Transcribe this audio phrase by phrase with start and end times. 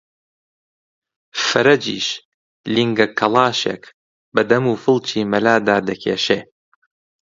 [1.45, 2.07] فەرەجیش
[2.73, 3.83] لینگە کەڵاشێک
[4.33, 6.39] بە دەم و فڵچی مەلادا دەکێشێ